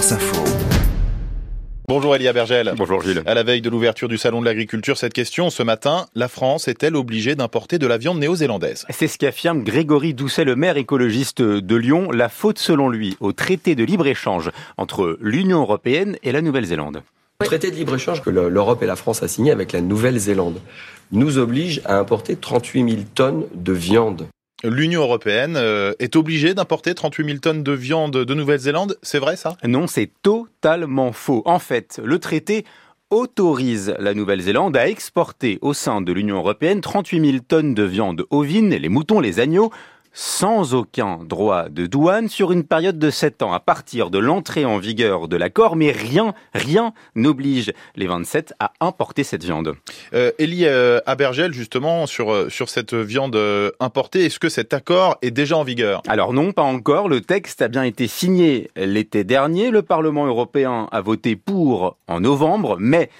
[0.00, 0.44] France Info.
[1.86, 2.72] Bonjour Elia Bergel.
[2.74, 3.22] Bonjour Gilles.
[3.26, 6.68] À la veille de l'ouverture du Salon de l'Agriculture, cette question, ce matin, la France
[6.68, 8.86] est-elle obligée d'importer de la viande néo-zélandaise?
[8.88, 12.10] C'est ce qu'affirme Grégory Doucet, le maire écologiste de Lyon.
[12.12, 17.02] La faute, selon lui, au traité de libre-échange entre l'Union européenne et la Nouvelle-Zélande.
[17.42, 20.62] Le traité de libre-échange que l'Europe et la France a signé avec la Nouvelle-Zélande
[21.12, 24.28] nous oblige à importer 38 000 tonnes de viande
[24.62, 28.98] L'Union européenne euh, est obligée d'importer 38 000 tonnes de viande de Nouvelle-Zélande.
[29.02, 29.56] C'est vrai ça?
[29.64, 31.42] Non, c'est totalement faux.
[31.46, 32.66] En fait, le traité
[33.08, 38.24] autorise la Nouvelle-Zélande à exporter au sein de l'Union européenne 38 000 tonnes de viande
[38.30, 39.70] ovine, les moutons, les agneaux,
[40.12, 44.64] sans aucun droit de douane sur une période de 7 ans à partir de l'entrée
[44.64, 49.74] en vigueur de l'accord, mais rien, rien n'oblige les 27 à importer cette viande.
[50.14, 54.74] Euh, Elie euh, Abergel, justement, sur, euh, sur cette viande euh, importée, est-ce que cet
[54.74, 56.02] accord est déjà en vigueur?
[56.08, 57.08] Alors non, pas encore.
[57.08, 59.70] Le texte a bien été signé l'été dernier.
[59.70, 63.10] Le Parlement européen a voté pour en novembre, mais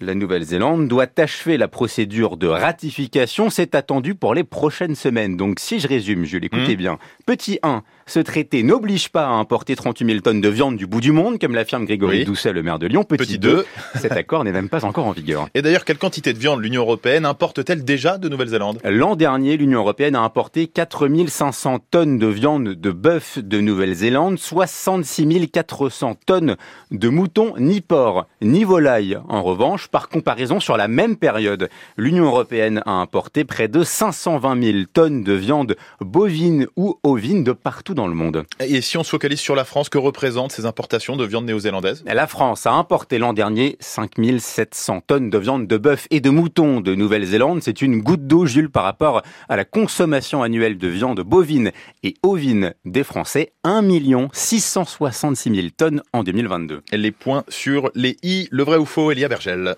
[0.00, 3.48] la Nouvelle-Zélande doit achever la procédure de ratification.
[3.48, 5.36] C'est attendu pour les prochaines semaines.
[5.36, 6.76] Donc, si je résume, je l'écoutais mmh.
[6.76, 6.98] bien.
[7.24, 11.00] Petit 1, ce traité n'oblige pas à importer 38 000 tonnes de viande du bout
[11.00, 13.04] du monde, comme l'affirme Grégory Doucet, le maire de Lyon.
[13.04, 15.48] Petit, 2, cet accord n'est même pas encore en vigueur.
[15.54, 18.80] Et d'ailleurs, quelle quantité de viande l'Union européenne importe-t-elle déjà de Nouvelle-Zélande?
[18.84, 24.38] L'an dernier, l'Union européenne a importé 4 500 tonnes de viande de bœuf de Nouvelle-Zélande,
[24.38, 26.56] 66 400 tonnes
[26.90, 29.18] de moutons, ni porc, ni volaille.
[29.28, 34.62] En revanche, par comparaison, sur la même période, l'Union européenne a importé près de 520
[34.62, 38.44] 000 tonnes de viande bovine ou ovine de partout dans le monde.
[38.60, 42.04] Et si on se focalise sur la France, que représentent ces importations de viande néo-zélandaise?
[42.06, 46.30] La France a importé l'an dernier 5 700 tonnes de viande de bœuf et de
[46.30, 47.62] mouton de Nouvelle-Zélande.
[47.62, 52.14] C'est une goutte d'eau, Jules, par rapport à la consommation annuelle de viande bovine et
[52.22, 53.82] ovine des Français, 1
[54.32, 56.82] 666 000 tonnes en 2022.
[56.92, 59.74] Les points sur les i, le vrai ou faux, Elia Bergel.